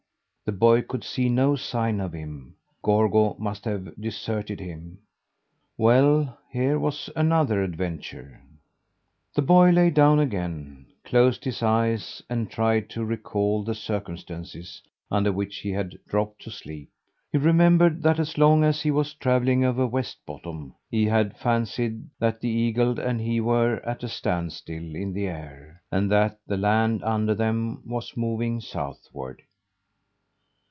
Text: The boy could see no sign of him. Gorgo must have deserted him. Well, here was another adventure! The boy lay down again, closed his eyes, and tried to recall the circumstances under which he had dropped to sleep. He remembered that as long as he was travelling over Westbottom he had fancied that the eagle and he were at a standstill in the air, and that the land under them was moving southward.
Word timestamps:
The 0.43 0.57
boy 0.57 0.81
could 0.81 1.05
see 1.05 1.29
no 1.29 1.55
sign 1.55 2.01
of 2.01 2.11
him. 2.11 2.55
Gorgo 2.81 3.35
must 3.39 3.63
have 3.63 3.95
deserted 3.95 4.59
him. 4.59 4.99
Well, 5.77 6.37
here 6.51 6.77
was 6.77 7.09
another 7.15 7.63
adventure! 7.63 8.41
The 9.33 9.43
boy 9.43 9.69
lay 9.69 9.91
down 9.91 10.19
again, 10.19 10.87
closed 11.05 11.45
his 11.45 11.63
eyes, 11.63 12.21
and 12.29 12.49
tried 12.51 12.89
to 12.89 13.05
recall 13.05 13.63
the 13.63 13.73
circumstances 13.75 14.81
under 15.09 15.31
which 15.31 15.59
he 15.59 15.71
had 15.71 15.97
dropped 16.05 16.41
to 16.41 16.51
sleep. 16.51 16.89
He 17.31 17.37
remembered 17.37 18.01
that 18.03 18.19
as 18.19 18.37
long 18.37 18.65
as 18.65 18.81
he 18.81 18.91
was 18.91 19.13
travelling 19.13 19.63
over 19.63 19.87
Westbottom 19.87 20.73
he 20.89 21.05
had 21.05 21.37
fancied 21.37 22.09
that 22.19 22.41
the 22.41 22.49
eagle 22.49 22.99
and 22.99 23.21
he 23.21 23.39
were 23.39 23.75
at 23.85 24.03
a 24.03 24.09
standstill 24.09 24.95
in 24.97 25.13
the 25.13 25.27
air, 25.27 25.81
and 25.93 26.11
that 26.11 26.39
the 26.45 26.57
land 26.57 27.03
under 27.05 27.33
them 27.35 27.83
was 27.87 28.17
moving 28.17 28.59
southward. 28.59 29.43